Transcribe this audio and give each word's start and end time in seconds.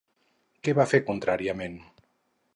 Què 0.67 0.73
va 0.79 0.87
fer 0.93 1.01
contràriament? 1.11 1.79